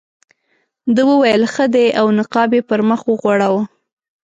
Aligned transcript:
ده 0.95 1.01
وویل 1.09 1.43
ښه 1.53 1.65
دی 1.73 1.87
او 1.99 2.05
نقاب 2.19 2.49
یې 2.57 2.61
پر 2.69 2.79
مخ 2.89 2.99
وغوړاوه. 3.07 3.61